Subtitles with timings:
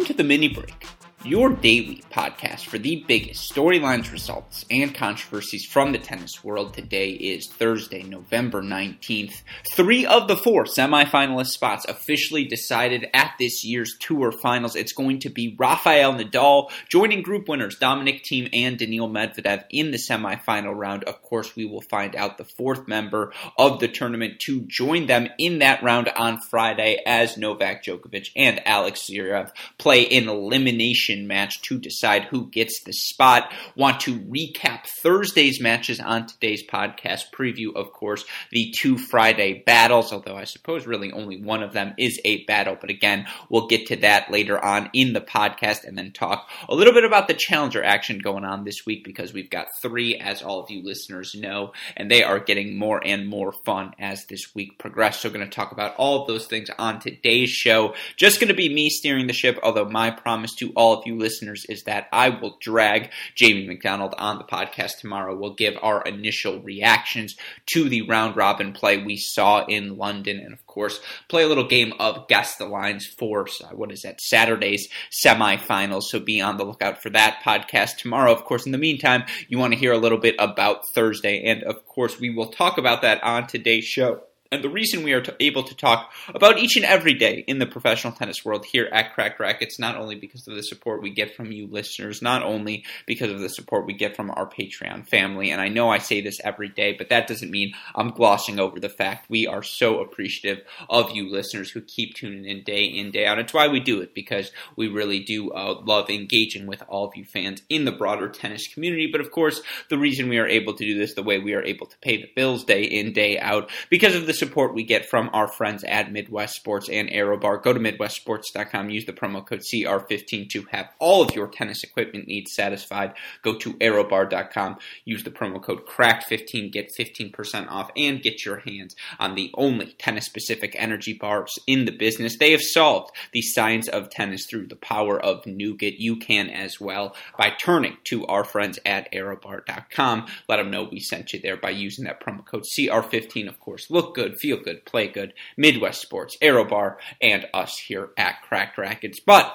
[0.00, 0.79] Welcome to the mini break
[1.22, 6.72] your daily podcast for the biggest storylines, results, and controversies from the tennis world.
[6.72, 9.42] Today is Thursday, November 19th.
[9.74, 14.74] Three of the four semifinalist spots officially decided at this year's tour finals.
[14.74, 19.90] It's going to be Rafael Nadal joining group winners Dominic Thiem and Daniil Medvedev in
[19.90, 21.04] the semifinal round.
[21.04, 25.28] Of course, we will find out the fourth member of the tournament to join them
[25.36, 31.60] in that round on Friday as Novak Djokovic and Alex Zverev play in elimination match
[31.62, 33.52] to decide who gets the spot.
[33.76, 40.12] Want to recap Thursday's matches on today's podcast preview, of course, the two Friday battles,
[40.12, 42.76] although I suppose really only one of them is a battle.
[42.80, 46.74] But again, we'll get to that later on in the podcast and then talk a
[46.74, 50.42] little bit about the challenger action going on this week because we've got three, as
[50.42, 54.54] all of you listeners know, and they are getting more and more fun as this
[54.54, 55.20] week progresses.
[55.20, 57.94] So, we're going to talk about all of those things on today's show.
[58.16, 61.16] Just going to be me steering the ship, although my promise to all of you
[61.16, 65.36] listeners is that I will drag Jamie McDonald on the podcast tomorrow.
[65.36, 67.36] We'll give our initial reactions
[67.72, 71.66] to the round robin play we saw in London, and of course, play a little
[71.66, 76.04] game of guess the lines for uh, what is that Saturday's semifinals.
[76.04, 78.32] So be on the lookout for that podcast tomorrow.
[78.32, 81.62] Of course, in the meantime, you want to hear a little bit about Thursday, and
[81.62, 84.22] of course, we will talk about that on today's show.
[84.52, 87.60] And the reason we are t- able to talk about each and every day in
[87.60, 91.10] the professional tennis world here at Cracked Racquets, not only because of the support we
[91.10, 95.06] get from you listeners, not only because of the support we get from our Patreon
[95.06, 98.58] family, and I know I say this every day, but that doesn't mean I'm glossing
[98.58, 102.86] over the fact we are so appreciative of you listeners who keep tuning in day
[102.86, 103.38] in, day out.
[103.38, 107.14] It's why we do it, because we really do uh, love engaging with all of
[107.14, 109.06] you fans in the broader tennis community.
[109.06, 111.62] But of course, the reason we are able to do this the way we are
[111.62, 115.08] able to pay the bills day in, day out, because of the support we get
[115.08, 117.62] from our friends at Midwest Sports and ArrowBar.
[117.62, 122.26] Go to MidwestSports.com, use the promo code CR15 to have all of your tennis equipment
[122.26, 123.12] needs satisfied.
[123.42, 128.96] Go to ArrowBar.com, use the promo code CRACK15, get 15% off, and get your hands
[129.18, 132.38] on the only tennis specific energy bars in the business.
[132.38, 136.00] They have solved the science of tennis through the power of nougat.
[136.00, 140.26] You can as well by turning to our friends at ArrowBar.com.
[140.48, 143.48] Let them know we sent you there by using that promo code CR15.
[143.48, 148.10] Of course, look good good, feel good, play good, Midwest Sports, ArrowBar, and us here
[148.16, 149.20] at Cracked Racquets.
[149.20, 149.52] But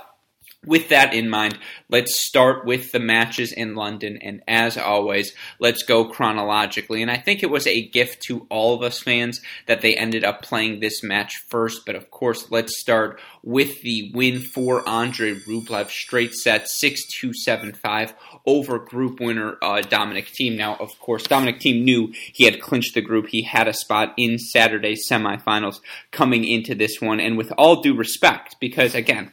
[0.66, 1.58] with that in mind,
[1.90, 4.18] let's start with the matches in London.
[4.22, 7.02] And as always, let's go chronologically.
[7.02, 10.24] And I think it was a gift to all of us fans that they ended
[10.24, 11.86] up playing this match first.
[11.86, 17.34] But of course, let's start with the win for Andrey Rublev, straight set 6 2
[17.34, 18.14] 7 5
[18.46, 20.58] over group winner uh, Dominic Thiem.
[20.58, 23.28] Now, of course, Dominic Thiem knew he had clinched the group.
[23.28, 25.80] He had a spot in Saturday's semifinals
[26.12, 27.20] coming into this one.
[27.20, 29.32] And with all due respect, because again,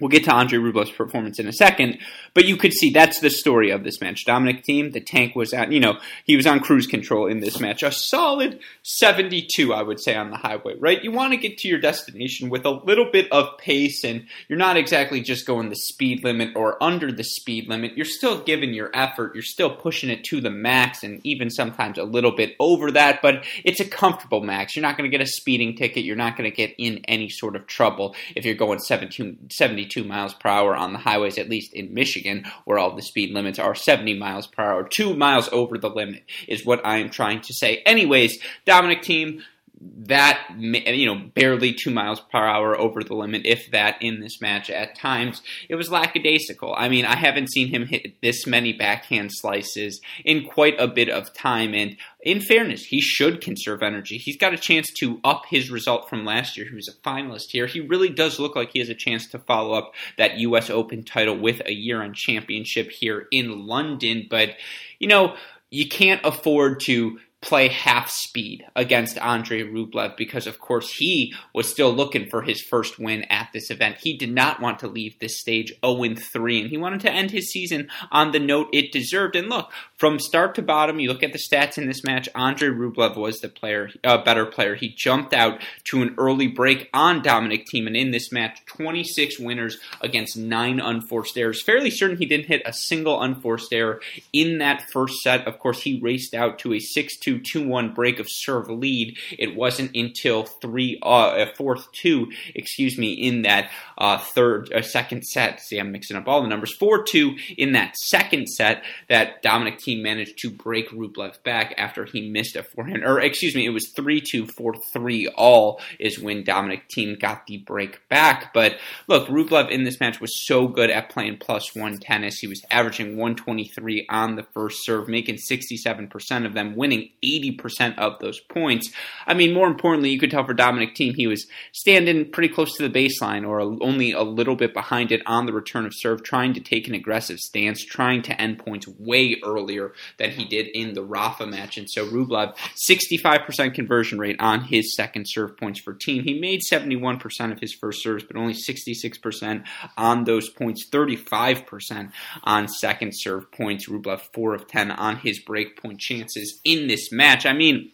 [0.00, 1.98] We'll get to Andrey Rublev's performance in a second,
[2.34, 4.26] but you could see that's the story of this match.
[4.26, 7.58] Dominic Thiem, the tank was at, you know, he was on cruise control in this
[7.60, 7.82] match.
[7.82, 11.02] A solid 72, I would say, on the highway, right?
[11.02, 14.58] You want to get to your destination with a little bit of pace, and you're
[14.58, 17.96] not exactly just going the speed limit or under the speed limit.
[17.96, 21.96] You're still giving your effort, you're still pushing it to the max, and even sometimes
[21.96, 24.76] a little bit over that, but it's a comfortable max.
[24.76, 27.30] You're not going to get a speeding ticket, you're not going to get in any
[27.30, 29.38] sort of trouble if you're going 72,
[29.86, 33.32] 72 miles per hour on the highways, at least in Michigan, where all the speed
[33.32, 34.88] limits are 70 miles per hour.
[34.88, 37.82] Two miles over the limit is what I am trying to say.
[37.86, 39.42] Anyways, Dominic Thiem
[39.78, 44.40] that you know barely two miles per hour over the limit if that in this
[44.40, 45.42] match at times.
[45.68, 46.74] It was lackadaisical.
[46.76, 51.10] I mean i haven't seen him hit this many backhand slices in quite a bit
[51.10, 54.16] of time and in fairness he should conserve energy.
[54.16, 56.66] He's got a chance to up his result from last year.
[56.68, 57.66] He was a finalist here.
[57.66, 61.02] He really does look like he has a chance to follow up that us open
[61.02, 64.50] title with a year on championship here in london but
[64.98, 65.34] you know
[65.70, 71.70] you can't afford to play half speed against Andrey Rublev because, of course, he was
[71.70, 73.98] still looking for his first win at this event.
[74.00, 77.30] He did not want to leave this stage 0 3, and he wanted to end
[77.30, 79.36] his season on the note it deserved.
[79.36, 82.70] And look, from start to bottom, you look at the stats in this match, Andrey
[82.70, 84.74] Rublev was the player, uh, better player.
[84.74, 89.38] He jumped out to an early break on Dominic Thiem, and in this match, 26
[89.38, 91.62] winners against 9 unforced errors.
[91.62, 94.00] Fairly certain he didn't hit a single unforced error
[94.32, 95.46] in that first set.
[95.46, 99.16] Of course, he raced out to a 6 2 2 1 break of serve lead.
[99.38, 105.22] It wasn't until 3 uh, 4th 2, excuse me, in that uh, third, uh, second
[105.24, 105.60] set.
[105.60, 106.74] See, I'm mixing up all the numbers.
[106.74, 112.04] 4 2 in that second set that Dominic Thiem managed to break Rublev back after
[112.04, 113.04] he missed a forehand.
[113.04, 117.46] Or, excuse me, it was 3 2 4 3 all is when Dominic Thiem got
[117.46, 118.52] the break back.
[118.52, 118.78] But
[119.08, 122.38] look, Rublev in this match was so good at playing plus one tennis.
[122.38, 128.18] He was averaging 123 on the first serve, making 67% of them, winning 80% of
[128.20, 128.90] those points.
[129.26, 132.76] I mean, more importantly, you could tell for Dominic Thiem, he was standing pretty close
[132.76, 136.22] to the baseline or only a little bit behind it on the return of serve,
[136.22, 140.68] trying to take an aggressive stance, trying to end points way earlier than he did
[140.68, 141.76] in the Rafa match.
[141.76, 142.54] And so Rublev,
[142.90, 146.22] 65% conversion rate on his second serve points for Thiem.
[146.22, 149.64] He made 71% of his first serves, but only 66%
[149.96, 152.12] on those points, 35%
[152.44, 153.88] on second serve points.
[153.88, 157.46] Rublev, 4 of 10 on his break point chances in this match.
[157.46, 157.90] I mean,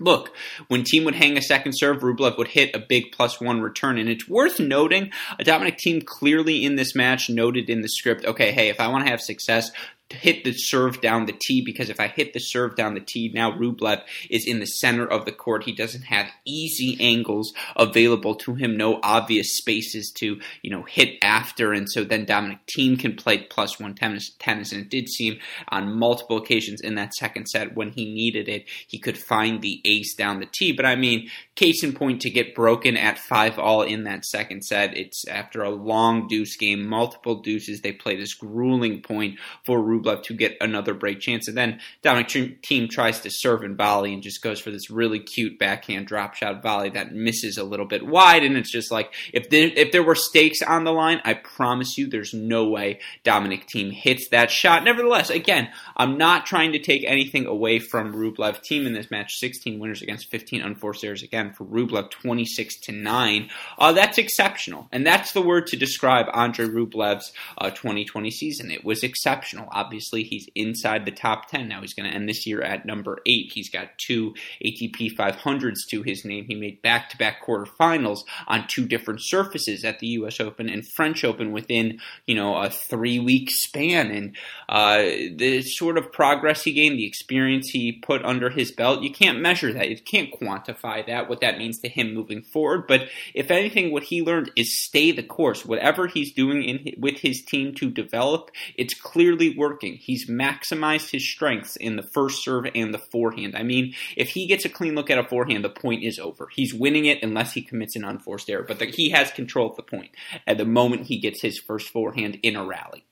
[0.00, 0.32] Look,
[0.68, 3.98] when Thiem would hang a second serve, Rublev would hit a big plus one return.
[3.98, 8.24] And it's worth noting, a Dominic Thiem clearly in this match noted in the script,
[8.24, 9.70] okay, hey, if I want to have success,
[10.10, 13.30] hit the serve down the tee because if I hit the serve down the tee,
[13.32, 15.64] now Rublev is in the center of the court.
[15.64, 21.18] He doesn't have easy angles available to him, no obvious spaces to, you know, hit
[21.22, 21.72] after.
[21.72, 24.72] And so then Dominic Thiem can play plus one tennis, tennis.
[24.72, 25.38] And it did seem
[25.68, 29.82] on multiple occasions in that second set when he needed it, he could find the
[29.84, 30.72] ace down the tee.
[30.72, 34.62] But I mean, case in point to get broken at five all in that second
[34.64, 34.96] set.
[34.96, 37.82] It's after a long deuce game, multiple deuces.
[37.82, 41.48] They play this grueling point for Rublev Rublev to get another break chance.
[41.48, 45.18] And then Dominic Thiem tries to serve and volley and just goes for this really
[45.18, 48.42] cute backhand drop shot volley that misses a little bit wide.
[48.42, 51.98] And it's just like if there, if there were stakes on the line, I promise
[51.98, 54.84] you, there's no way Dominic Thiem hits that shot.
[54.84, 58.60] Nevertheless, again, I'm not trying to take anything away from Rublev.
[58.60, 61.22] Thiem in this match, 16 winners against 15 unforced errors.
[61.22, 63.50] Again, for Rublev, 26 to nine.
[63.78, 68.70] Uh, that's exceptional, and that's the word to describe Andrey Rublev's uh, 2020 season.
[68.70, 69.68] It was exceptional.
[69.72, 71.80] Obviously, he's inside the top 10 now.
[71.80, 73.52] He's going to end this year at number eight.
[73.52, 76.46] He's got two ATP 500s to his name.
[76.46, 80.40] He made back-to-back quarterfinals on two different surfaces at the U.S.
[80.40, 84.10] Open and French Open within you know a three-week span.
[84.10, 84.36] And
[84.68, 84.98] uh,
[85.36, 89.40] the sort of progress he gained, the experience he put under his belt, you can't
[89.40, 89.88] measure that.
[89.88, 91.28] You can't quantify that.
[91.28, 92.86] What that means to him moving forward.
[92.86, 95.64] But if anything, what he learned is stay the course.
[95.64, 99.96] Whatever he's doing in, with his team to develop, it's clearly working working.
[99.96, 103.54] He's maximized his strengths in the first serve and the forehand.
[103.56, 106.48] I mean, if he gets a clean look at a forehand, the point is over.
[106.52, 109.76] He's winning it unless he commits an unforced error, but the, he has control of
[109.76, 110.10] the point
[110.48, 113.04] at the moment he gets his first forehand in a rally.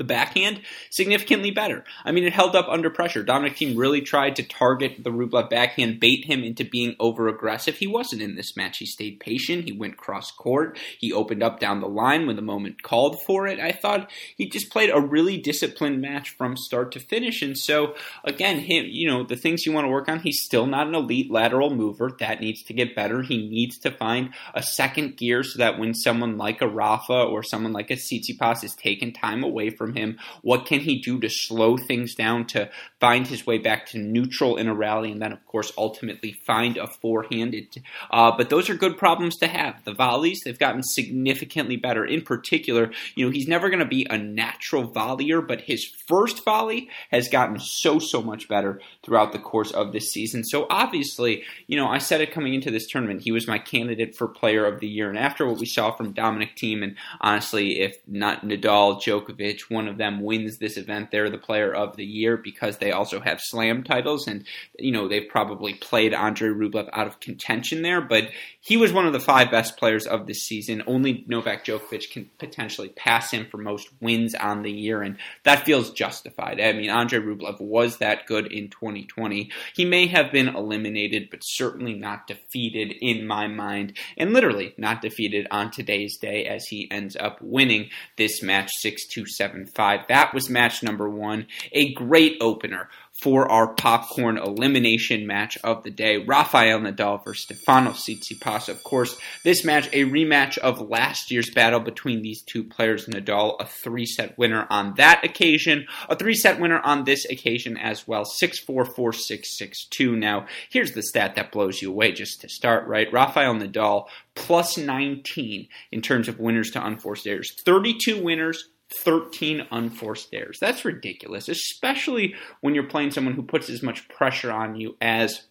[0.00, 1.84] The backhand, significantly better.
[2.06, 3.22] I mean, it held up under pressure.
[3.22, 7.76] Dominic Thiem really tried to target the Rublev backhand, bait him into being over aggressive.
[7.76, 8.78] He wasn't in this match.
[8.78, 9.64] He stayed patient.
[9.64, 10.78] He went cross court.
[10.98, 13.60] He opened up down the line when the moment called for it.
[13.60, 17.42] I thought he just played a really disciplined match from start to finish.
[17.42, 20.64] And so, again, him, you know, the things you want to work on, he's still
[20.64, 22.10] not an elite lateral mover.
[22.20, 23.20] That needs to get better.
[23.20, 27.42] He needs to find a second gear so that when someone like a Rafa or
[27.42, 30.18] someone like a Tsitsipas is taking time away from from him?
[30.42, 32.70] What can he do to slow things down to
[33.00, 36.76] find his way back to neutral in a rally and then, of course, ultimately find
[36.76, 37.82] a four-handed?
[38.10, 39.84] Uh, but those are good problems to have.
[39.84, 42.04] The volleys, they've gotten significantly better.
[42.04, 46.44] In particular, you know, he's never going to be a natural volleyer, but his first
[46.44, 50.44] volley has gotten so, so much better throughout the course of this season.
[50.44, 54.14] So obviously, you know, I said it coming into this tournament, he was my candidate
[54.14, 55.08] for player of the year.
[55.08, 59.79] And after what we saw from Dominic Thiem, and honestly, if not Nadal, Djokovic, one
[59.88, 63.40] of them wins this event, they're the player of the year because they also have
[63.40, 64.26] slam titles.
[64.26, 64.44] And,
[64.78, 68.28] you know, they've probably played Andrey Rublev out of contention there, but
[68.60, 70.82] he was one of the five best players of this season.
[70.86, 75.64] Only Novak Djokovic can potentially pass him for most wins on the year, and that
[75.64, 76.60] feels justified.
[76.60, 79.50] I mean, Andrey Rublev was that good in 2020.
[79.74, 85.02] He may have been eliminated, but certainly not defeated in my mind, and literally not
[85.02, 89.72] defeated on today's day as he ends up winning this match 6 2 7 7
[89.74, 90.08] 5.
[90.08, 91.46] That was match number one.
[91.72, 92.88] A great opener
[93.20, 96.16] for our popcorn elimination match of the day.
[96.16, 98.68] Rafael Nadal versus Stefano Tsitsipas.
[98.70, 103.06] Of course, this match, a rematch of last year's battle between these two players.
[103.06, 107.76] Nadal, a three set winner on that occasion, a three set winner on this occasion
[107.76, 108.24] as well.
[108.24, 110.16] 6 4 4 6 6 2.
[110.16, 113.12] Now, here's the stat that blows you away just to start, right?
[113.12, 117.54] Rafael Nadal plus 19 in terms of winners to unforced errors.
[117.64, 120.58] 32 winners, 13 unforced errors.
[120.60, 125.46] That's ridiculous, especially when you're playing someone who puts as much pressure on you as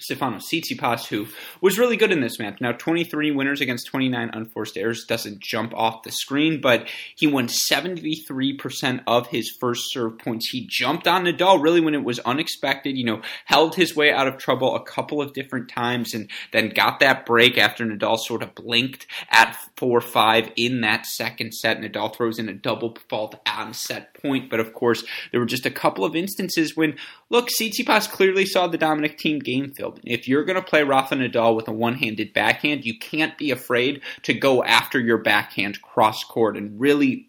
[0.00, 1.26] Stefano Tsitsipas, who
[1.60, 2.60] was really good in this match.
[2.60, 7.48] Now, 23 winners against 29 unforced errors doesn't jump off the screen, but he won
[7.48, 10.48] 73% of his first serve points.
[10.50, 14.28] He jumped on Nadal really when it was unexpected, you know, held his way out
[14.28, 18.42] of trouble a couple of different times and then got that break after Nadal sort
[18.42, 21.80] of blinked at 4 5 in that second set.
[21.80, 25.66] Nadal throws in a double fault on set point, but of course, there were just
[25.66, 26.96] a couple of instances when,
[27.30, 30.00] look, Tsitsipas clearly saw the Dominic Thiem game film field.
[30.04, 34.02] If you're going to play Rafa Nadal with a one-handed backhand, you can't be afraid
[34.22, 37.27] to go after your backhand cross court and really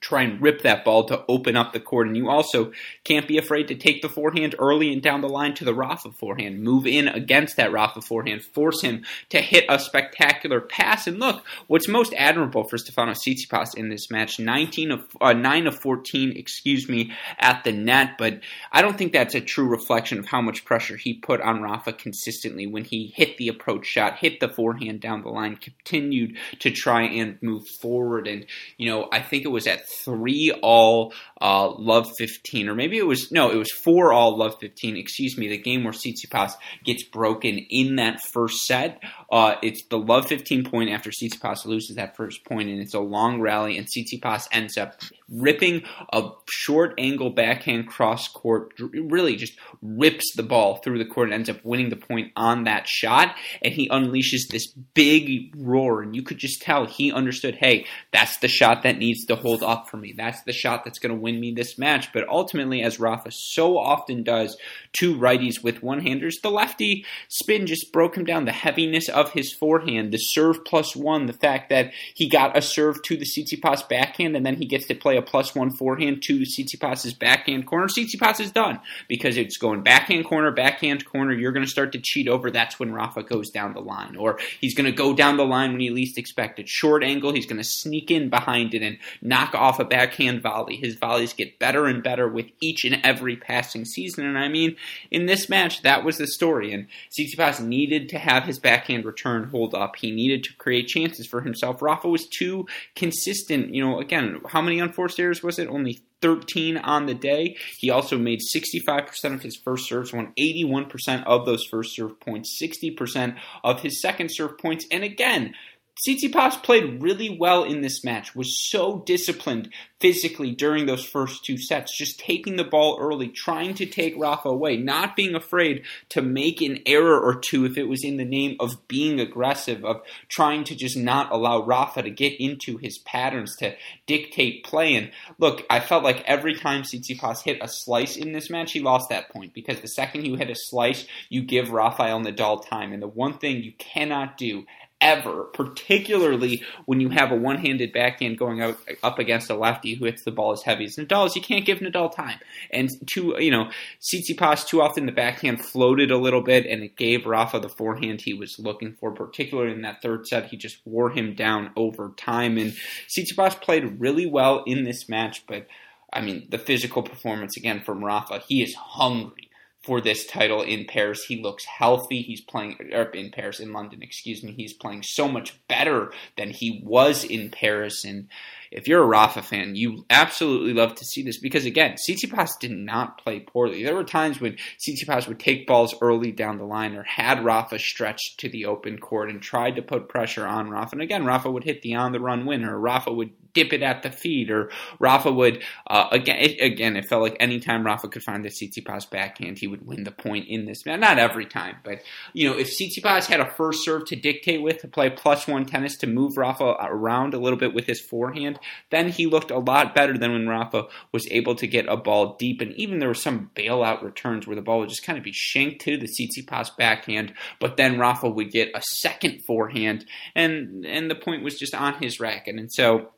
[0.00, 2.06] try and rip that ball to open up the court.
[2.06, 2.72] And you also
[3.04, 6.10] can't be afraid to take the forehand early and down the line to the Rafa
[6.10, 6.62] forehand.
[6.62, 8.42] Move in against that Rafa forehand.
[8.42, 11.06] Force him to hit a spectacular pass.
[11.06, 15.66] And look, what's most admirable for Stefano Tsitsipas in this match, 19 of, uh, 9
[15.66, 18.16] of 14, excuse me, at the net.
[18.18, 18.40] But
[18.72, 21.92] I don't think that's a true reflection of how much pressure he put on Rafa
[21.92, 26.70] consistently when he hit the approach shot, hit the forehand down the line, continued to
[26.70, 28.26] try and move forward.
[28.26, 28.46] And,
[28.78, 33.06] you know, I think it was at three all uh, love 15, or maybe it
[33.06, 36.52] was, no, it was four all love 15, excuse me, the game where Tsitsipas
[36.84, 39.02] gets broken in that first set.
[39.30, 43.00] Uh, it's the love 15 point after Tsitsipas loses that first point, and it's a
[43.00, 45.82] long rally, and Tsitsipas ends up ripping
[46.12, 51.34] a short angle backhand cross court, really just rips the ball through the court and
[51.34, 53.34] ends up winning the point on that shot.
[53.62, 58.38] And he unleashes this big roar, and you could just tell he understood hey, that's
[58.38, 60.14] the shot that needs to hold up for me.
[60.16, 62.12] That's the shot that's going to win me this match.
[62.12, 64.56] But ultimately, as Rafa so often does
[64.94, 68.44] to righties with one handers, the lefty spin just broke him down.
[68.44, 72.62] The heaviness of his forehand, the serve plus one, the fact that he got a
[72.62, 76.22] serve to the Tsitsipas backhand and then he gets to play a plus one forehand
[76.22, 77.86] to Tsitsipas's backhand corner.
[77.86, 81.32] Tsitsipas is done because it's going backhand corner, backhand corner.
[81.32, 82.50] You're going to start to cheat over.
[82.50, 84.16] That's when Rafa goes down the line.
[84.16, 86.68] Or he's going to go down the line when you least expect it.
[86.68, 90.76] Short angle, he's going to sneak in behind it and knock off a backhand volley.
[90.76, 94.26] His volleys get better and better with each and every passing season.
[94.26, 94.76] And I mean,
[95.10, 96.72] in this match, that was the story.
[96.72, 99.96] And Tsitsipas needed to have his backhand return hold up.
[99.96, 101.82] He needed to create chances for himself.
[101.82, 103.74] Rafa was too consistent.
[103.74, 105.68] You know, again, how many unforced errors was it?
[105.68, 107.56] Only 13 on the day.
[107.78, 112.58] He also made 65% of his first serves, won 81% of those first serve points,
[112.62, 114.86] 60% of his second serve points.
[114.90, 115.54] And again,
[116.00, 119.68] Tsitsipas played really well in this match, was so disciplined
[120.00, 124.48] physically during those first two sets, just taking the ball early, trying to take Rafa
[124.48, 128.24] away, not being afraid to make an error or two if it was in the
[128.24, 132.96] name of being aggressive, of trying to just not allow Rafa to get into his
[132.98, 133.76] patterns, to
[134.06, 134.94] dictate play.
[134.94, 138.80] And look, I felt like every time Tsitsipas hit a slice in this match, he
[138.80, 142.94] lost that point because the second you hit a slice, you give Rafael Nadal time.
[142.94, 144.64] And the one thing you cannot do
[145.00, 150.04] ever, particularly when you have a one-handed backhand going out up against a lefty who
[150.04, 152.38] hits the ball as heavy as Nadal, is you can't give Nadal time.
[152.70, 156.96] And too, you know, Tsitsipas too often the backhand floated a little bit, and it
[156.96, 159.12] gave Rafa the forehand he was looking for.
[159.12, 162.58] Particularly in that third set, he just wore him down over time.
[162.58, 162.74] And
[163.08, 165.66] Tsitsipas played really well in this match, but
[166.12, 169.49] I mean, the physical performance again from Rafa, he is hungry
[169.82, 171.24] for this title in Paris.
[171.24, 172.20] He looks healthy.
[172.20, 172.76] He's playing
[173.14, 174.52] in Paris, in London, excuse me.
[174.52, 178.04] He's playing so much better than he was in Paris.
[178.04, 178.28] And
[178.70, 182.72] if you're a Rafa fan, you absolutely love to see this because again, Tsitsipas did
[182.72, 183.82] not play poorly.
[183.82, 187.78] There were times when Tsitsipas would take balls early down the line or had Rafa
[187.78, 190.96] stretched to the open court and tried to put pressure on Rafa.
[190.96, 192.78] And again, Rafa would hit the on the run winner.
[192.78, 196.38] Rafa would dip it at the feet, or Rafa would uh, again.
[196.40, 200.04] It, again, it felt like anytime Rafa could find the Tsitsipas backhand, he would win
[200.04, 201.00] the point in this match.
[201.00, 202.02] Not every time, but
[202.32, 205.66] you know, if Tsitsipas had a first serve to dictate with to play plus one
[205.66, 208.58] tennis to move Rafa around a little bit with his forehand,
[208.90, 212.36] then he looked a lot better than when Rafa was able to get a ball
[212.38, 212.60] deep.
[212.60, 215.32] And even there were some bailout returns where the ball would just kind of be
[215.32, 220.04] shanked to the Tsitsipas backhand, but then Rafa would get a second forehand,
[220.34, 222.56] and and the point was just on his racket.
[222.56, 223.10] And so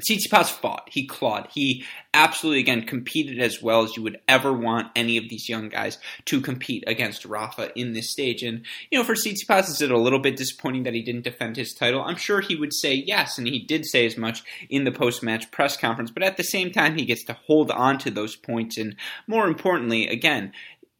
[0.00, 0.88] Tsitsipas fought.
[0.90, 1.48] He clawed.
[1.52, 1.84] He
[2.14, 5.98] absolutely, again, competed as well as you would ever want any of these young guys
[6.26, 8.42] to compete against Rafa in this stage.
[8.42, 11.56] And, you know, for Tsitsipas, is it a little bit disappointing that he didn't defend
[11.56, 12.02] his title?
[12.02, 15.50] I'm sure he would say yes, and he did say as much in the post-match
[15.50, 16.10] press conference.
[16.10, 18.78] But at the same time, he gets to hold on to those points.
[18.78, 18.96] And
[19.26, 20.52] more importantly, again,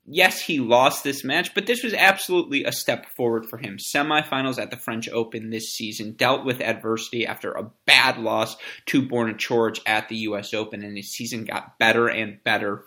[0.07, 3.77] yes, he lost this match, but this was absolutely a step forward for him.
[3.77, 8.57] Semifinals at the French Open this season, dealt with adversity after a bad loss
[8.87, 10.55] to Borna Coric at the U.S.
[10.55, 12.85] Open, and his season got better and better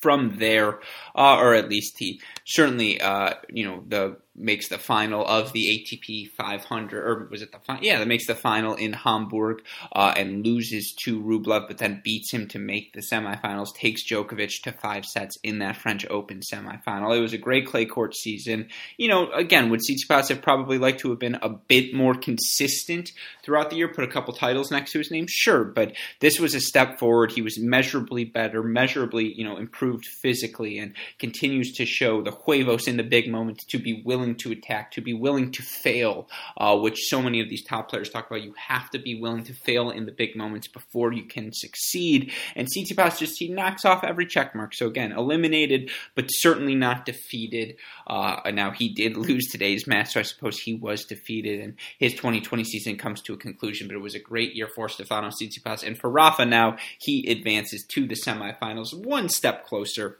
[0.00, 0.80] from there,
[1.14, 5.86] uh, or at least he certainly, uh, you know, the makes the final of the
[5.86, 7.84] ATP 500, or was it the final?
[7.84, 12.32] Yeah, that makes the final in Hamburg uh, and loses to Rublev, but then beats
[12.32, 17.16] him to make the semifinals, takes Djokovic to five sets in that French Open semifinal.
[17.16, 18.68] It was a great clay court season.
[18.96, 23.12] You know, again, would Tsitsipas have probably liked to have been a bit more consistent
[23.44, 25.26] throughout the year, put a couple titles next to his name?
[25.28, 27.30] Sure, but this was a step forward.
[27.30, 32.88] He was measurably better, measurably, you know, improved physically, and continues to show the huevos
[32.88, 36.28] in the big moments to be willing willing to attack, to be willing to fail,
[36.56, 38.42] uh, which so many of these top players talk about.
[38.42, 42.32] You have to be willing to fail in the big moments before you can succeed.
[42.56, 44.74] And Tsitsipas just he knocks off every check mark.
[44.74, 47.76] So again, eliminated, but certainly not defeated.
[48.06, 52.12] Uh, now he did lose today's match, so I suppose he was defeated, and his
[52.12, 53.88] 2020 season comes to a conclusion.
[53.88, 57.84] But it was a great year for Stefano Tsitsipas, and for Rafa now he advances
[57.90, 60.18] to the semifinals, one step closer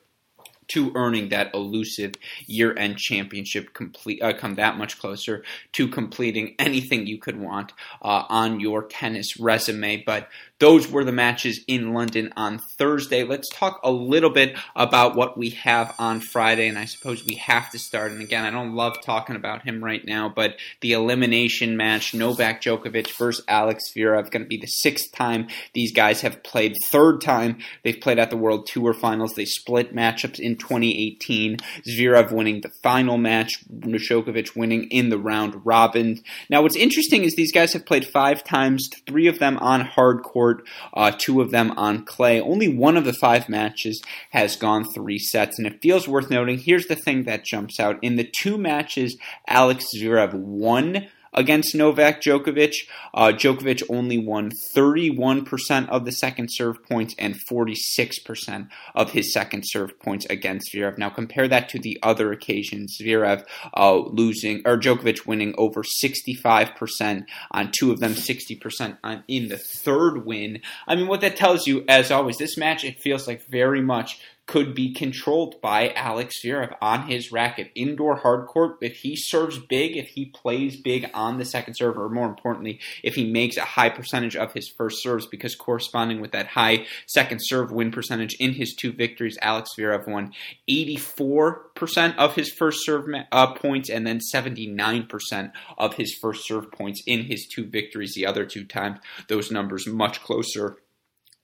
[0.68, 2.14] to earning that elusive
[2.46, 5.42] year-end championship complete uh, come that much closer
[5.72, 10.02] to completing anything you could want uh, on your tennis resume.
[10.04, 10.28] But
[10.60, 13.24] those were the matches in London on Thursday.
[13.24, 17.34] Let's talk a little bit about what we have on Friday, and I suppose we
[17.34, 18.12] have to start.
[18.12, 22.62] And again, I don't love talking about him right now, but the elimination match, Novak
[22.62, 26.76] Djokovic versus Alex Zverev, going to be the sixth time these guys have played.
[26.84, 29.34] Third time they've played at the World Tour Finals.
[29.34, 31.58] They split matchups in 2018.
[31.88, 36.22] Zverev winning the final match, Djokovic winning in the round robin.
[36.48, 40.22] Now, what's interesting is these guys have played five times, three of them on hard
[40.44, 42.40] court uh, two of them on clay.
[42.40, 46.58] Only one of the five matches has gone three sets, and it feels worth noting.
[46.58, 47.98] Here's the thing that jumps out.
[48.02, 49.16] In the two matches
[49.48, 52.74] Alex Zverev won against Novak Djokovic.
[53.12, 59.62] Uh, Djokovic only won 31% of the second serve points and 46% of his second
[59.66, 60.98] serve points against Zverev.
[60.98, 62.96] Now compare that to the other occasions.
[63.00, 63.44] Zverev
[63.76, 69.58] uh, losing, or Djokovic winning over 65% on two of them, 60% on, in the
[69.58, 70.60] third win.
[70.86, 74.20] I mean, what that tells you, as always, this match, it feels like very much
[74.46, 77.70] could be controlled by Alex Zverev on his racket.
[77.74, 81.96] Indoor hard court, if he serves big, if he plays big on the second serve,
[81.96, 86.20] or more importantly, if he makes a high percentage of his first serves, because corresponding
[86.20, 90.32] with that high second serve win percentage in his two victories, Alex Zverev won
[90.68, 97.02] 84% of his first serve uh, points and then 79% of his first serve points
[97.06, 98.98] in his two victories the other two times.
[99.28, 100.76] Those numbers much closer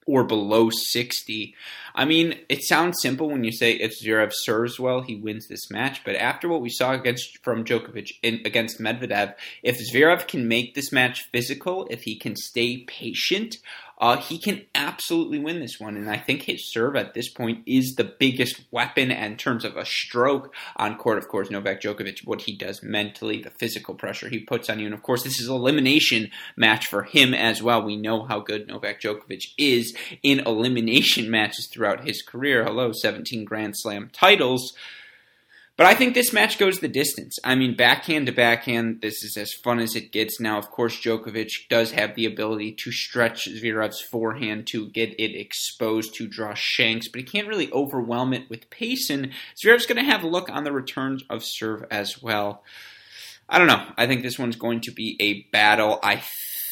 [0.06, 1.54] or below 60.
[1.94, 5.70] I mean, it sounds simple when you say if Zverev serves well, he wins this
[5.70, 6.04] match.
[6.04, 10.74] But after what we saw against from Djokovic in, against Medvedev, if Zverev can make
[10.74, 13.56] this match physical, if he can stay patient,
[14.00, 15.94] uh, he can absolutely win this one.
[15.94, 19.76] And I think his serve at this point is the biggest weapon in terms of
[19.76, 21.18] a stroke on court.
[21.18, 24.86] Of course, Novak Djokovic, what he does mentally, the physical pressure he puts on you.
[24.86, 27.82] And of course, this is an elimination match for him as well.
[27.82, 32.62] We know how good Novak Djokovic is in elimination matches throughout his career.
[32.62, 34.74] Hello, 17 Grand Slam titles.
[35.78, 37.38] But I think this match goes the distance.
[37.42, 40.38] I mean, backhand to backhand, this is as fun as it gets.
[40.38, 45.34] Now, of course, Djokovic does have the ability to stretch Zverev's forehand to get it
[45.34, 50.04] exposed to draw shanks, but he can't really overwhelm it with pace, and Zverev's going
[50.04, 52.62] to have a look on the returns of serve as well.
[53.48, 53.86] I don't know.
[53.96, 55.98] I think this one's going to be a battle.
[56.02, 56.22] I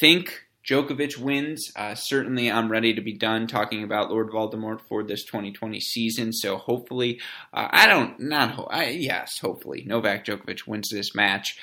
[0.00, 1.72] think Djokovic wins.
[1.74, 6.32] Uh, certainly, I'm ready to be done talking about Lord Voldemort for this 2020 season.
[6.32, 7.20] So hopefully,
[7.54, 11.58] uh, I don't not ho- I, yes, hopefully Novak Djokovic wins this match.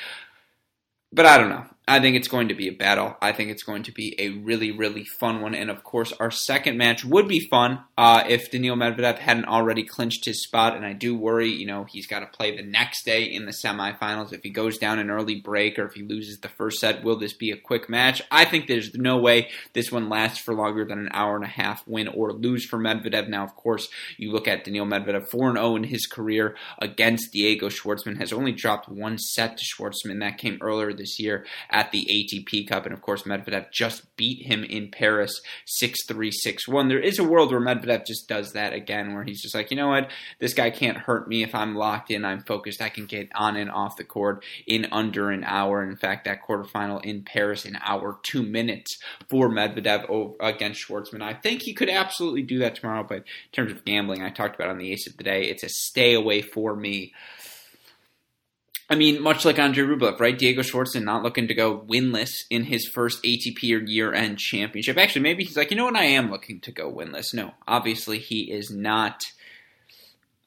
[1.12, 1.66] But I don't know.
[1.88, 3.16] I think it's going to be a battle.
[3.22, 5.54] I think it's going to be a really, really fun one.
[5.54, 9.84] And of course, our second match would be fun uh, if Daniil Medvedev hadn't already
[9.84, 10.76] clinched his spot.
[10.76, 13.52] And I do worry, you know, he's got to play the next day in the
[13.52, 14.34] semifinals.
[14.34, 17.20] If he goes down an early break or if he loses the first set, will
[17.20, 18.20] this be a quick match?
[18.32, 21.50] I think there's no way this one lasts for longer than an hour and a
[21.50, 23.30] half, win or lose for Medvedev.
[23.30, 27.70] Now, of course, you look at Daniil Medvedev 4 0 in his career against Diego
[27.70, 30.22] Schwartzman, has only dropped one set to Schwartzman.
[30.22, 31.46] That came earlier this year
[31.76, 32.86] at the ATP Cup.
[32.86, 36.88] And of course, Medvedev just beat him in Paris 6 3 6 1.
[36.88, 39.78] There is a world where Medvedev just does that again, where he's just like, you
[39.78, 40.10] know what,
[40.40, 43.58] this guy can't hurt me if I'm locked in, I'm focused, I can get on
[43.58, 45.84] and off the court in under an hour.
[45.84, 51.22] In fact, that quarterfinal in Paris, an hour, two minutes for Medvedev against Schwartzman.
[51.22, 54.56] I think he could absolutely do that tomorrow, but in terms of gambling, I talked
[54.56, 57.14] about on the Ace of the Day, it's a stay away for me.
[58.88, 60.38] I mean, much like Andrey Rublev, right?
[60.38, 64.98] Diego Schwartzman not looking to go winless in his first ATP or year-end championship.
[64.98, 65.96] Actually, maybe he's like, you know what?
[65.96, 67.34] I am looking to go winless.
[67.34, 69.24] No, obviously he is not.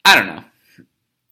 [0.05, 0.45] I don't know.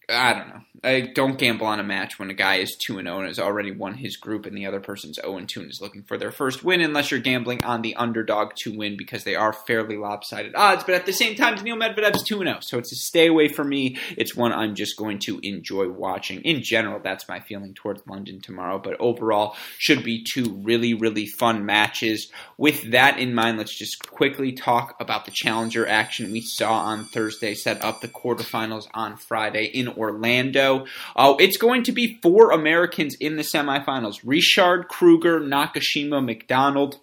[0.09, 0.61] I don't know.
[0.85, 3.73] I don't gamble on a match when a guy is 2 0 and has already
[3.73, 6.63] won his group and the other person's 0 2 and is looking for their first
[6.63, 10.85] win, unless you're gambling on the underdog to win because they are fairly lopsided odds.
[10.85, 13.65] But at the same time, Daniil Medvedev's 2 0, so it's a stay away for
[13.65, 13.99] me.
[14.17, 16.41] It's one I'm just going to enjoy watching.
[16.43, 21.27] In general, that's my feeling towards London tomorrow, but overall, should be two really, really
[21.27, 22.31] fun matches.
[22.59, 27.07] With that in mind, let's just quickly talk about the challenger action we saw on
[27.07, 30.87] Thursday, set up the quarterfinals on Friday in Orlando.
[31.15, 37.01] Uh, it's going to be four Americans in the semifinals Ritschard, Krueger, Nakashima, McDonald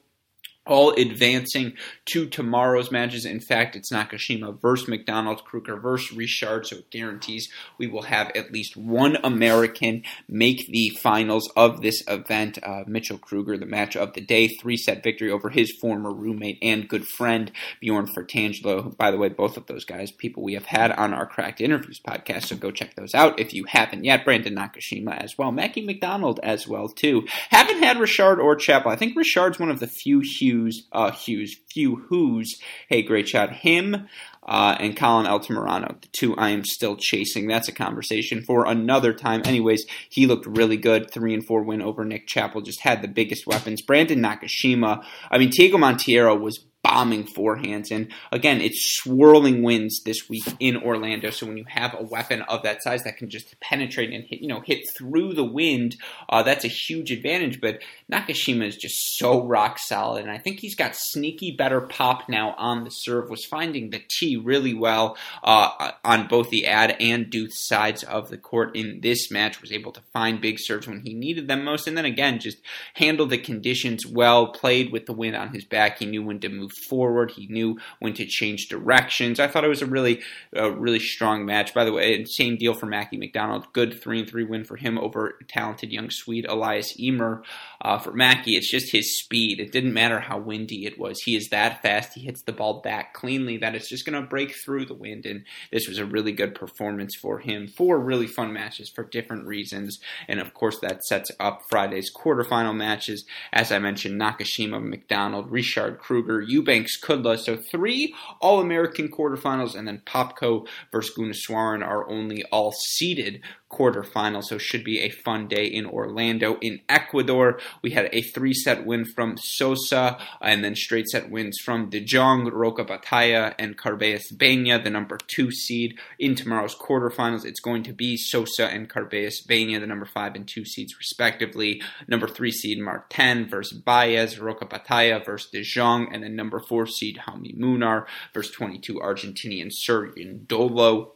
[0.65, 1.73] all advancing
[2.06, 3.26] to tomorrow's matches.
[3.26, 8.32] In fact, it's Nakashima versus McDonald, Krueger versus Ritschard, so it guarantees we will have
[8.36, 12.60] at least one American make the finals of this event.
[12.63, 16.60] Uh, Mitchell Krueger, the match of the day, three set victory over his former roommate
[16.62, 18.95] and good friend Bjorn Fratangelo.
[18.95, 21.99] By the way, both of those guys, people we have had on our Cracked Interviews
[21.99, 24.23] podcast, so go check those out if you haven't yet.
[24.23, 27.28] Brandon Nakashima as well, Mackie McDonald as well too.
[27.49, 28.91] Haven't had Ritschard or Chappell.
[28.91, 32.60] I think Ritschard's one of the few huge Hughes, uh, Hughes, few who's.
[32.88, 33.52] Hey, great shot.
[33.52, 34.08] Him
[34.44, 37.48] uh, and Colin Altamirano, the two I am still chasing.
[37.48, 39.42] That's a conversation for another time.
[39.46, 41.10] Anyways, he looked really good.
[41.10, 42.62] Three and four win over Nick Chappell.
[42.62, 43.82] Just had the biggest weapons.
[43.82, 45.04] Brandon Nakashima.
[45.32, 47.91] I mean, Thiago Monteiro was bombing forehands.
[47.91, 51.30] And again, it's swirling winds this week in Orlando.
[51.30, 54.41] So when you have a weapon of that size that can just penetrate and hit,
[54.41, 55.96] you know, hit through the wind,
[56.30, 57.62] uh, that's a huge advantage.
[57.62, 62.28] But Nakashima is just so rock solid, and I think he's got sneaky better pop
[62.28, 63.30] now on the serve.
[63.30, 68.30] Was finding the tee really well uh, on both the ad and Deuce sides of
[68.30, 69.62] the court in this match.
[69.62, 72.58] Was able to find big serves when he needed them most, and then again just
[72.96, 74.48] handled the conditions well.
[74.48, 76.00] Played with the wind on his back.
[76.00, 77.32] He knew when to move forward.
[77.32, 79.40] He knew when to change directions.
[79.40, 80.22] I thought it was a really,
[80.56, 81.74] uh, really strong match.
[81.74, 83.72] By the way, same deal for Mackie McDonald.
[83.74, 87.44] Good three and three win for him over talented young Swede Elias Ymer.
[87.82, 89.60] Uh, for Mackie, it's just his speed.
[89.60, 91.22] It didn't matter how windy it was.
[91.22, 92.14] He is that fast.
[92.14, 95.26] He hits the ball back cleanly that it's just going to break through the wind.
[95.26, 97.68] And this was a really good performance for him.
[97.68, 100.00] Four really fun matches for different reasons.
[100.28, 103.26] And of course, that sets up Friday's quarterfinal matches.
[103.52, 107.38] As I mentioned, Nakashima, McDonald, Ritschard Krueger, Eubanks, Kudla.
[107.38, 113.41] So three All American quarterfinals, and then Popko versus Gunneswaran are only all seeded
[113.74, 116.58] quarterfinal, so should be a fun day in Orlando.
[116.62, 121.58] In Ecuador, we had a three set win from Sosa, and then straight set wins
[121.64, 125.98] from De Jong, Roca Batalla, and Carballes Baena, the number two seed.
[126.20, 130.48] In tomorrow's quarterfinals, it's going to be Sosa and Carballes Baena, the number five and
[130.48, 131.82] two seeds, respectively.
[132.08, 136.86] Number three seed Martin versus Baez, Roca Batalla versus De Jong, and then number four
[136.86, 141.12] seed Jaume Munar versus 22 Argentinian Cerundolo.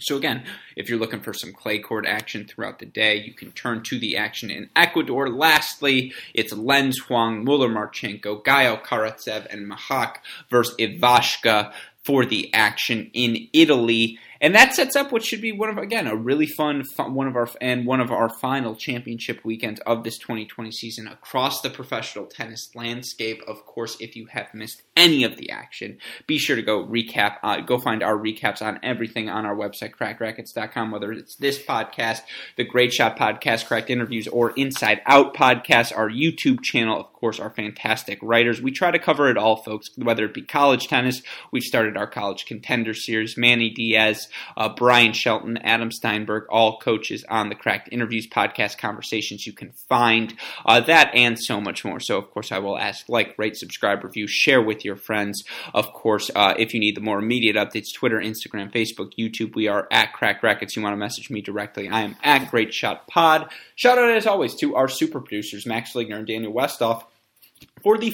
[0.00, 0.44] So again,
[0.76, 3.98] if you're looking for some clay court action throughout the day, you can turn to
[3.98, 5.28] the action in Ecuador.
[5.28, 10.16] Lastly, it's Lens Huang, Muller Marchenko, Gaio Karatsev, and Machac
[10.50, 14.18] versus Ivashka for the action in Italy.
[14.40, 17.26] And that sets up what should be one of again a really fun, fun, one
[17.26, 21.70] of our and one of our final championship weekends of this 2020 season across the
[21.70, 23.42] professional tennis landscape.
[23.46, 27.36] Of course, if you have missed any of the action, be sure to go recap,
[27.42, 30.90] uh, go find our recaps on everything on our website crackedracquets.com.
[30.90, 32.22] Whether it's this podcast,
[32.56, 37.19] the Great Shot podcast, Cracked Interviews, or Inside Out podcast, our YouTube channel, of course,
[37.22, 38.62] our fantastic writers.
[38.62, 39.90] We try to cover it all, folks.
[39.96, 43.36] Whether it be college tennis, we've started our college contender series.
[43.36, 49.46] Manny Diaz uh, Bryan Shelton, Adam Steinberg, all coaches on the Cracked Interviews podcast conversations.
[49.46, 52.00] You can find uh, that and so much more.
[52.00, 55.44] So, of course, I will ask like, rate, subscribe, review, share with your friends.
[55.74, 59.68] Of course, uh, if you need the more immediate updates, Twitter, Instagram, Facebook, YouTube, we
[59.68, 60.76] are at Cracked Racquets.
[60.76, 63.50] You want to message me directly, I am at Great Shot Pod.
[63.80, 67.04] Shout out as always to our super producers, Max Ligner and Daniel Westoff,
[67.82, 68.12] for the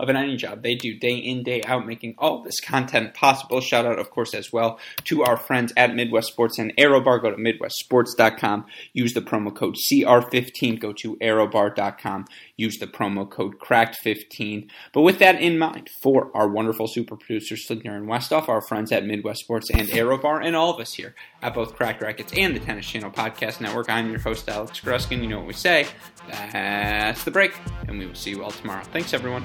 [0.00, 3.60] of an any job they do day in, day out, making all this content possible.
[3.60, 7.22] Shout out, of course, as well to our friends at Midwest Sports and ArrowBar.
[7.22, 8.66] Go to MidwestSports.com.
[8.92, 10.80] Use the promo code CR15.
[10.80, 12.26] Go to ArrowBar.com.
[12.56, 14.68] Use the promo code CRACKED15.
[14.92, 18.92] But with that in mind, for our wonderful super producers, Slidner and Westoff, our friends
[18.92, 22.54] at Midwest Sports and ArrowBar, and all of us here at both Cracked Racquets and
[22.54, 25.22] the Tennis Channel Podcast Network, I'm your host, Alex Gruskin.
[25.22, 25.86] You know what we say.
[26.28, 27.52] That's the break,
[27.88, 28.84] and we will see you all tomorrow.
[28.84, 29.44] Thanks, everyone.